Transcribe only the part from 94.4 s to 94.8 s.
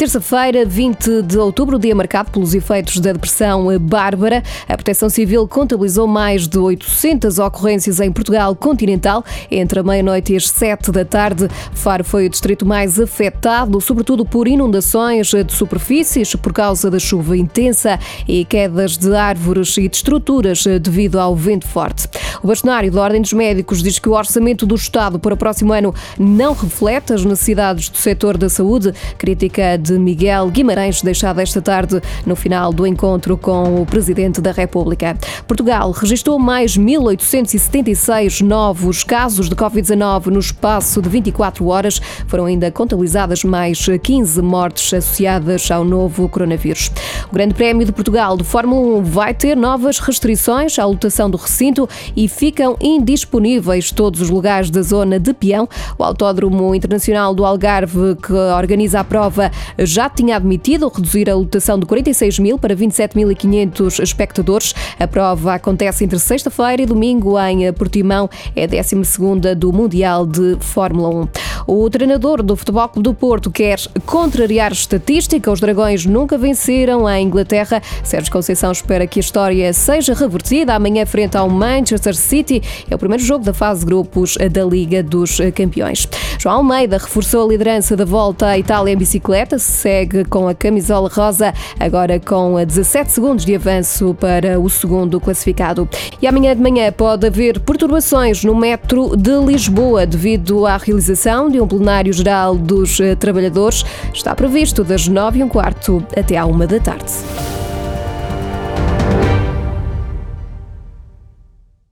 o